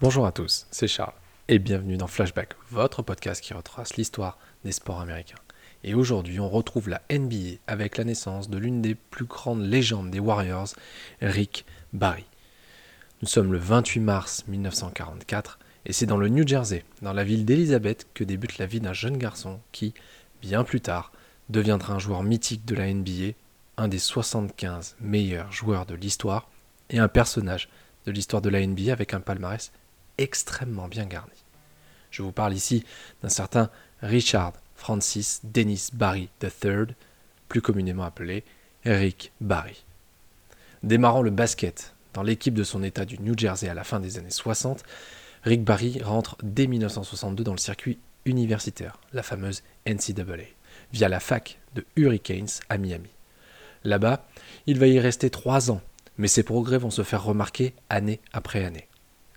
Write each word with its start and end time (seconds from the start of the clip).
Bonjour 0.00 0.26
à 0.26 0.32
tous, 0.32 0.66
c'est 0.72 0.88
Charles 0.88 1.14
et 1.46 1.60
bienvenue 1.60 1.96
dans 1.96 2.08
Flashback, 2.08 2.56
votre 2.72 3.02
podcast 3.02 3.40
qui 3.40 3.54
retrace 3.54 3.96
l'histoire 3.96 4.38
des 4.64 4.72
sports 4.72 5.00
américains. 5.00 5.38
Et 5.84 5.94
aujourd'hui, 5.94 6.40
on 6.40 6.48
retrouve 6.48 6.88
la 6.88 7.00
NBA 7.12 7.58
avec 7.68 7.96
la 7.96 8.02
naissance 8.02 8.50
de 8.50 8.58
l'une 8.58 8.82
des 8.82 8.96
plus 8.96 9.24
grandes 9.24 9.64
légendes 9.64 10.10
des 10.10 10.18
Warriors, 10.18 10.74
Rick 11.22 11.64
Barry. 11.92 12.24
Nous 13.22 13.28
sommes 13.28 13.52
le 13.52 13.58
28 13.58 14.00
mars 14.00 14.44
1944 14.48 15.60
et 15.86 15.92
c'est 15.92 16.06
dans 16.06 16.16
le 16.16 16.28
New 16.28 16.46
Jersey, 16.46 16.84
dans 17.00 17.12
la 17.12 17.22
ville 17.22 17.44
d'Elizabeth, 17.44 18.08
que 18.14 18.24
débute 18.24 18.58
la 18.58 18.66
vie 18.66 18.80
d'un 18.80 18.92
jeune 18.92 19.16
garçon 19.16 19.60
qui, 19.70 19.94
bien 20.42 20.64
plus 20.64 20.80
tard, 20.80 21.12
deviendra 21.50 21.94
un 21.94 22.00
joueur 22.00 22.24
mythique 22.24 22.64
de 22.64 22.74
la 22.74 22.92
NBA, 22.92 23.34
un 23.76 23.86
des 23.86 24.00
75 24.00 24.96
meilleurs 25.00 25.52
joueurs 25.52 25.86
de 25.86 25.94
l'histoire 25.94 26.50
et 26.90 26.98
un 26.98 27.08
personnage 27.08 27.68
de 28.06 28.12
l'histoire 28.12 28.42
de 28.42 28.50
la 28.50 28.66
NBA 28.66 28.92
avec 28.92 29.14
un 29.14 29.20
palmarès 29.20 29.70
extrêmement 30.18 30.88
bien 30.88 31.06
garni. 31.06 31.44
Je 32.10 32.22
vous 32.22 32.32
parle 32.32 32.54
ici 32.54 32.84
d'un 33.22 33.28
certain 33.28 33.70
Richard 34.02 34.52
Francis 34.76 35.40
Dennis 35.44 35.88
Barry 35.92 36.28
III, 36.42 36.94
plus 37.48 37.60
communément 37.62 38.04
appelé 38.04 38.44
Rick 38.84 39.32
Barry. 39.40 39.84
Démarrant 40.82 41.22
le 41.22 41.30
basket 41.30 41.94
dans 42.12 42.22
l'équipe 42.22 42.54
de 42.54 42.64
son 42.64 42.82
état 42.82 43.04
du 43.04 43.18
New 43.18 43.36
Jersey 43.36 43.68
à 43.68 43.74
la 43.74 43.84
fin 43.84 44.00
des 44.00 44.18
années 44.18 44.30
60, 44.30 44.84
Rick 45.44 45.64
Barry 45.64 46.00
rentre 46.02 46.36
dès 46.42 46.66
1962 46.66 47.44
dans 47.44 47.52
le 47.52 47.58
circuit 47.58 47.98
universitaire, 48.24 48.98
la 49.12 49.22
fameuse 49.22 49.62
NCAA, 49.86 50.44
via 50.92 51.08
la 51.08 51.20
fac 51.20 51.58
de 51.74 51.84
Hurricanes 51.96 52.60
à 52.68 52.78
Miami. 52.78 53.10
Là-bas, 53.84 54.26
il 54.66 54.78
va 54.78 54.86
y 54.86 54.98
rester 54.98 55.28
trois 55.30 55.70
ans, 55.70 55.82
mais 56.16 56.28
ses 56.28 56.42
progrès 56.42 56.78
vont 56.78 56.90
se 56.90 57.02
faire 57.02 57.24
remarquer 57.24 57.74
année 57.90 58.20
après 58.32 58.64
année. 58.64 58.88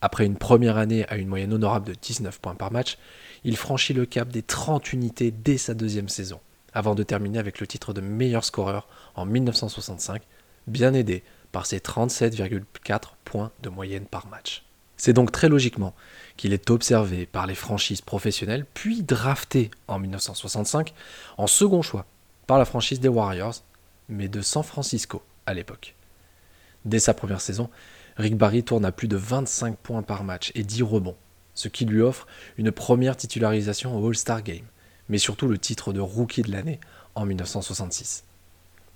Après 0.00 0.26
une 0.26 0.36
première 0.36 0.76
année 0.76 1.06
à 1.08 1.16
une 1.16 1.28
moyenne 1.28 1.52
honorable 1.52 1.86
de 1.86 1.94
19 1.94 2.40
points 2.40 2.54
par 2.54 2.72
match, 2.72 2.98
il 3.44 3.56
franchit 3.56 3.94
le 3.94 4.06
cap 4.06 4.28
des 4.28 4.42
30 4.42 4.92
unités 4.92 5.30
dès 5.30 5.58
sa 5.58 5.74
deuxième 5.74 6.08
saison, 6.08 6.40
avant 6.72 6.94
de 6.94 7.02
terminer 7.02 7.38
avec 7.38 7.60
le 7.60 7.66
titre 7.66 7.92
de 7.92 8.00
meilleur 8.00 8.44
scoreur 8.44 8.88
en 9.14 9.26
1965, 9.26 10.22
bien 10.66 10.94
aidé 10.94 11.22
par 11.52 11.66
ses 11.66 11.78
37,4 11.78 13.00
points 13.24 13.50
de 13.62 13.68
moyenne 13.68 14.06
par 14.06 14.26
match. 14.28 14.64
C'est 14.96 15.12
donc 15.12 15.30
très 15.30 15.48
logiquement 15.48 15.94
qu'il 16.36 16.52
est 16.52 16.70
observé 16.70 17.24
par 17.26 17.46
les 17.46 17.54
franchises 17.54 18.00
professionnelles, 18.00 18.66
puis 18.74 19.02
drafté 19.02 19.70
en 19.86 19.98
1965 19.98 20.92
en 21.36 21.46
second 21.46 21.82
choix 21.82 22.04
par 22.46 22.58
la 22.58 22.64
franchise 22.64 23.00
des 23.00 23.08
Warriors, 23.08 23.62
mais 24.08 24.28
de 24.28 24.42
San 24.42 24.62
Francisco 24.62 25.22
à 25.46 25.54
l'époque. 25.54 25.94
Dès 26.84 26.98
sa 26.98 27.14
première 27.14 27.40
saison, 27.40 27.70
Rick 28.18 28.36
Barry 28.36 28.64
tourne 28.64 28.84
à 28.84 28.92
plus 28.92 29.06
de 29.06 29.16
25 29.16 29.78
points 29.78 30.02
par 30.02 30.24
match 30.24 30.50
et 30.56 30.64
10 30.64 30.82
rebonds, 30.82 31.16
ce 31.54 31.68
qui 31.68 31.84
lui 31.84 32.02
offre 32.02 32.26
une 32.56 32.72
première 32.72 33.16
titularisation 33.16 33.96
au 33.96 34.08
All-Star 34.08 34.42
Game, 34.42 34.66
mais 35.08 35.18
surtout 35.18 35.46
le 35.46 35.56
titre 35.56 35.92
de 35.92 36.00
rookie 36.00 36.42
de 36.42 36.50
l'année 36.50 36.80
en 37.14 37.24
1966. 37.24 38.24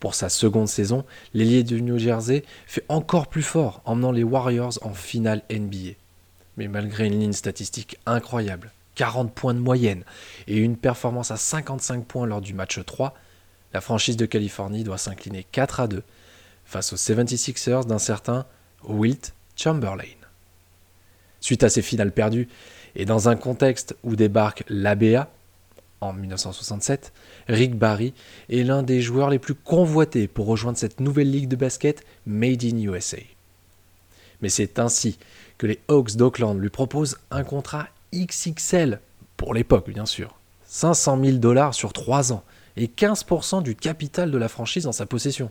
Pour 0.01 0.17
sa 0.17 0.29
seconde 0.29 0.67
saison, 0.67 1.05
l'ailier 1.35 1.63
du 1.63 1.81
New 1.81 1.99
Jersey 1.99 2.43
fait 2.67 2.85
encore 2.89 3.29
plus 3.29 3.45
fort, 3.45 3.81
emmenant 3.85 4.11
les 4.11 4.25
Warriors 4.25 4.77
en 4.83 4.93
finale 4.93 5.43
NBA. 5.49 5.93
Mais 6.57 6.67
malgré 6.67 7.07
une 7.07 7.21
ligne 7.21 7.33
statistique 7.33 7.99
incroyable, 8.05 8.73
40 8.97 9.33
points 9.33 9.55
de 9.55 9.61
moyenne 9.61 10.03
et 10.49 10.57
une 10.57 10.77
performance 10.77 11.31
à 11.31 11.37
55 11.37 12.05
points 12.05 12.27
lors 12.27 12.41
du 12.41 12.55
match 12.55 12.85
3, 12.85 13.15
la 13.73 13.81
franchise 13.81 14.17
de 14.17 14.27
Californie 14.27 14.83
doit 14.83 14.99
s'incliner 14.99 15.45
4 15.45 15.79
à 15.79 15.87
2 15.87 16.03
face 16.65 16.93
aux 16.93 16.97
76ers 16.97 17.87
d'un 17.87 17.99
certain 18.01 18.47
Wilt 18.89 19.35
Chamberlain. 19.57 20.05
Suite 21.41 21.65
à 21.65 21.69
ces 21.69 21.83
finales 21.83 22.13
perdues, 22.13 22.49
et 22.95 23.05
dans 23.05 23.29
un 23.29 23.37
contexte 23.37 23.97
où 24.05 24.17
débarque 24.17 24.65
l'ABA 24.69 25.29
en 26.01 26.13
1967, 26.13 27.13
Rick 27.49 27.77
Barry 27.77 28.13
est 28.51 28.65
l'un 28.65 28.83
des 28.83 29.01
joueurs 29.01 29.31
les 29.31 29.39
plus 29.39 29.55
convoités 29.55 30.29
pour 30.29 30.47
rejoindre 30.47 30.79
cette 30.79 31.01
nouvelle 31.01 31.31
ligue 31.31 31.49
de 31.49 31.57
basket 31.57 32.05
Made 32.27 32.65
in 32.65 32.77
USA. 32.79 33.19
Mais 34.41 34.49
c'est 34.49 34.79
ainsi 34.79 35.19
que 35.59 35.67
les 35.67 35.81
Hawks 35.89 36.17
d'Oakland 36.17 36.59
lui 36.59 36.71
proposent 36.71 37.19
un 37.31 37.45
contrat 37.45 37.89
XXL, 38.13 39.01
pour 39.37 39.55
l'époque 39.55 39.89
bien 39.91 40.07
sûr, 40.07 40.35
500 40.67 41.23
000 41.25 41.37
dollars 41.39 41.75
sur 41.75 41.93
3 41.93 42.33
ans 42.33 42.43
et 42.77 42.87
15% 42.87 43.63
du 43.63 43.75
capital 43.77 44.31
de 44.31 44.39
la 44.39 44.49
franchise 44.49 44.87
en 44.87 44.93
sa 44.93 45.07
possession 45.07 45.51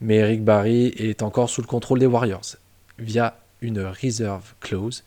mais 0.00 0.16
Eric 0.16 0.44
Barry 0.44 0.86
est 0.96 1.22
encore 1.22 1.50
sous 1.50 1.60
le 1.62 1.66
contrôle 1.66 1.98
des 1.98 2.06
Warriors 2.06 2.56
via 2.98 3.38
une 3.60 3.80
reserve 3.80 4.54
clause, 4.60 5.04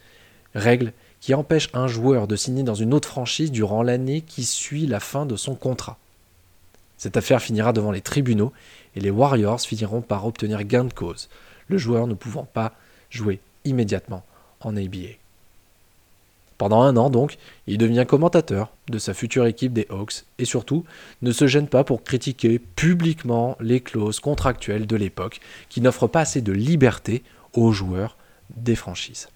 règle 0.56 0.94
qui 1.20 1.34
empêche 1.34 1.70
un 1.74 1.88
joueur 1.88 2.28
de 2.28 2.36
signer 2.36 2.64
dans 2.64 2.76
une 2.76 2.94
autre 2.94 3.10
franchise 3.10 3.52
durant 3.52 3.84
l'année 3.84 4.22
qui 4.22 4.44
suit 4.44 4.88
la 4.88 5.00
fin 5.00 5.26
de 5.26 5.36
son 5.36 5.56
contrat. 5.56 5.98
Cette 6.98 7.18
affaire 7.18 7.42
finira 7.42 7.74
devant 7.74 7.92
les 7.92 8.02
tribunaux 8.02 8.54
et 8.96 9.00
les 9.00 9.12
Warriors 9.12 9.62
finiront 9.62 10.02
par 10.02 10.26
obtenir 10.26 10.64
gain 10.64 10.86
de 10.86 10.94
cause, 10.94 11.30
le 11.68 11.78
joueur 11.78 12.08
ne 12.08 12.14
pouvant 12.14 12.46
pas 12.46 12.74
jouer 13.10 13.40
immédiatement 13.66 14.24
en 14.62 14.76
ABA. 14.76 15.18
Pendant 16.58 16.82
un 16.82 16.98
an 16.98 17.10
donc, 17.10 17.38
il 17.68 17.78
devient 17.78 18.06
commentateur 18.08 18.72
de 18.90 18.98
sa 18.98 19.14
future 19.14 19.46
équipe 19.46 19.74
des 19.74 19.86
Hawks 19.90 20.26
et 20.40 20.46
surtout 20.46 20.86
ne 21.22 21.32
se 21.32 21.46
gêne 21.46 21.68
pas 21.68 21.84
pour 21.84 22.04
critiquer 22.04 22.58
publiquement 22.58 23.58
les 23.60 23.80
clauses 23.80 24.20
contractuelles 24.20 24.88
de 24.88 24.96
l'époque 24.96 25.40
qui 25.70 25.82
n'offrent 25.82 26.08
pas 26.08 26.22
assez 26.22 26.42
de 26.42 26.52
liberté 26.52 27.24
aux 27.54 27.72
joueurs 27.72 28.18
des 28.56 28.76
franchises. 28.76 29.30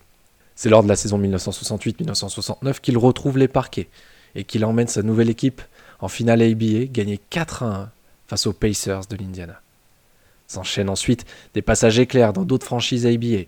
C'est 0.55 0.69
lors 0.69 0.83
de 0.83 0.89
la 0.89 0.95
saison 0.95 1.19
1968-1969 1.19 2.79
qu'il 2.81 2.97
retrouve 2.97 3.37
les 3.37 3.47
parquets 3.47 3.87
et 4.35 4.43
qu'il 4.43 4.65
emmène 4.65 4.87
sa 4.87 5.03
nouvelle 5.03 5.29
équipe 5.29 5.61
en 5.99 6.07
finale 6.07 6.41
ABA 6.41 6.85
gagner 6.85 7.19
4 7.29 7.63
1 7.63 7.91
face 8.27 8.47
aux 8.47 8.53
Pacers 8.53 9.05
de 9.07 9.15
l'Indiana. 9.15 9.61
S'enchaînent 10.47 10.89
ensuite 10.89 11.25
des 11.53 11.61
passages 11.61 11.99
éclairs 11.99 12.33
dans 12.33 12.43
d'autres 12.43 12.65
franchises 12.65 13.05
ABA 13.05 13.45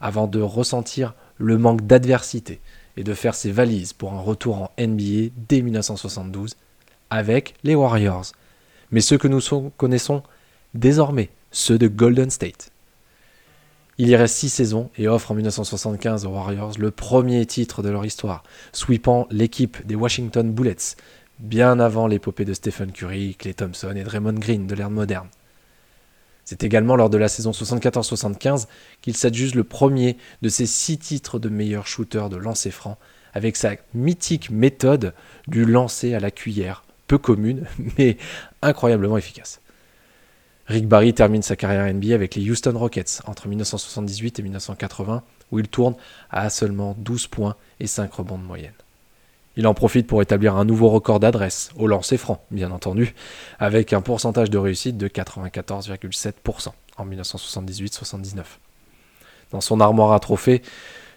avant 0.00 0.26
de 0.26 0.40
ressentir 0.40 1.14
le 1.38 1.58
manque 1.58 1.86
d'adversité 1.86 2.60
et 2.96 3.04
de 3.04 3.14
faire 3.14 3.34
ses 3.34 3.52
valises 3.52 3.92
pour 3.92 4.12
un 4.12 4.20
retour 4.20 4.56
en 4.56 4.70
NBA 4.78 5.30
dès 5.48 5.62
1972 5.62 6.56
avec 7.10 7.54
les 7.62 7.74
Warriors. 7.74 8.32
Mais 8.90 9.00
ceux 9.00 9.18
que 9.18 9.28
nous 9.28 9.40
connaissons 9.76 10.22
désormais, 10.74 11.30
ceux 11.50 11.78
de 11.78 11.88
Golden 11.88 12.30
State. 12.30 12.70
Il 13.98 14.08
y 14.08 14.16
reste 14.16 14.36
six 14.36 14.48
saisons 14.48 14.90
et 14.96 15.06
offre 15.06 15.30
en 15.30 15.34
1975 15.34 16.24
aux 16.24 16.30
Warriors 16.30 16.72
le 16.78 16.90
premier 16.90 17.44
titre 17.44 17.82
de 17.82 17.90
leur 17.90 18.04
histoire, 18.04 18.42
sweepant 18.72 19.26
l'équipe 19.30 19.86
des 19.86 19.94
Washington 19.94 20.50
Bullets, 20.50 20.96
bien 21.38 21.78
avant 21.78 22.06
l'épopée 22.06 22.44
de 22.44 22.54
Stephen 22.54 22.92
Curry, 22.92 23.36
Clay 23.38 23.54
Thompson 23.54 23.94
et 23.94 24.02
Draymond 24.02 24.32
Green 24.34 24.66
de 24.66 24.74
l'ère 24.74 24.90
moderne. 24.90 25.28
C'est 26.44 26.64
également 26.64 26.96
lors 26.96 27.10
de 27.10 27.18
la 27.18 27.28
saison 27.28 27.52
74-75 27.52 28.66
qu'il 29.00 29.16
s'adjuge 29.16 29.54
le 29.54 29.64
premier 29.64 30.16
de 30.42 30.48
ses 30.48 30.66
six 30.66 30.98
titres 30.98 31.38
de 31.38 31.48
meilleur 31.48 31.86
shooter 31.86 32.28
de 32.30 32.36
lancer 32.36 32.70
franc, 32.70 32.98
avec 33.32 33.56
sa 33.56 33.76
mythique 33.94 34.50
méthode 34.50 35.14
du 35.46 35.64
lancer 35.64 36.14
à 36.14 36.20
la 36.20 36.30
cuillère, 36.30 36.84
peu 37.06 37.18
commune, 37.18 37.66
mais 37.98 38.16
incroyablement 38.60 39.16
efficace. 39.16 39.60
Rick 40.66 40.86
Barry 40.86 41.12
termine 41.12 41.42
sa 41.42 41.56
carrière 41.56 41.92
NBA 41.92 42.14
avec 42.14 42.34
les 42.34 42.48
Houston 42.48 42.76
Rockets 42.76 43.20
entre 43.26 43.48
1978 43.48 44.38
et 44.38 44.42
1980, 44.42 45.22
où 45.50 45.58
il 45.58 45.68
tourne 45.68 45.96
à 46.30 46.48
seulement 46.50 46.94
12 46.98 47.26
points 47.26 47.56
et 47.80 47.86
5 47.86 48.12
rebonds 48.12 48.38
de 48.38 48.44
moyenne. 48.44 48.72
Il 49.56 49.66
en 49.66 49.74
profite 49.74 50.06
pour 50.06 50.22
établir 50.22 50.56
un 50.56 50.64
nouveau 50.64 50.88
record 50.88 51.20
d'adresse, 51.20 51.70
au 51.76 51.86
lancer 51.86 52.16
franc, 52.16 52.42
bien 52.50 52.70
entendu, 52.70 53.14
avec 53.58 53.92
un 53.92 54.00
pourcentage 54.00 54.48
de 54.48 54.58
réussite 54.58 54.96
de 54.96 55.08
94,7% 55.08 56.68
en 56.96 57.06
1978-79. 57.06 58.44
Dans 59.50 59.60
son 59.60 59.80
armoire 59.80 60.12
à 60.12 60.20
trophées, 60.20 60.62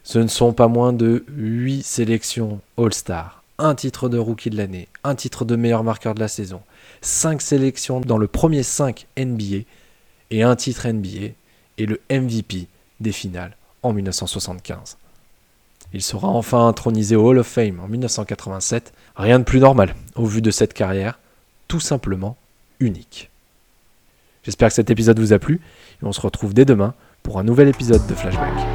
ce 0.03 0.19
ne 0.19 0.27
sont 0.27 0.53
pas 0.53 0.67
moins 0.67 0.91
de 0.91 1.23
8 1.29 1.83
sélections 1.83 2.59
All-Star, 2.77 3.41
un 3.57 3.73
titre 3.73 4.09
de 4.09 4.17
rookie 4.17 4.49
de 4.49 4.57
l'année, 4.57 4.89
un 5.05 5.15
titre 5.15 5.45
de 5.45 5.55
meilleur 5.55 5.83
marqueur 5.83 6.13
de 6.13 6.19
la 6.19 6.27
saison, 6.27 6.61
5 7.01 7.41
sélections 7.41 8.01
dans 8.01 8.17
le 8.17 8.27
premier 8.27 8.63
5 8.63 9.07
NBA 9.17 9.63
et 10.31 10.43
un 10.43 10.55
titre 10.57 10.87
NBA 10.89 11.33
et 11.77 11.85
le 11.85 12.01
MVP 12.11 12.67
des 12.99 13.11
finales 13.13 13.55
en 13.81 13.93
1975. 13.93 14.97
Il 15.95 16.01
sera 16.01 16.27
enfin 16.27 16.67
intronisé 16.67 17.15
au 17.15 17.25
Hall 17.25 17.37
of 17.37 17.47
Fame 17.47 17.79
en 17.79 17.87
1987. 17.87 18.91
Rien 19.15 19.39
de 19.39 19.45
plus 19.45 19.61
normal 19.61 19.95
au 20.15 20.25
vu 20.25 20.41
de 20.41 20.51
cette 20.51 20.73
carrière, 20.73 21.19
tout 21.69 21.79
simplement 21.79 22.35
unique. 22.81 23.29
J'espère 24.43 24.67
que 24.67 24.73
cet 24.73 24.89
épisode 24.89 25.17
vous 25.17 25.31
a 25.31 25.39
plu 25.39 25.61
et 26.01 26.05
on 26.05 26.11
se 26.11 26.19
retrouve 26.19 26.53
dès 26.53 26.65
demain 26.65 26.95
pour 27.23 27.39
un 27.39 27.43
nouvel 27.45 27.69
épisode 27.69 28.05
de 28.07 28.13
Flashback. 28.13 28.74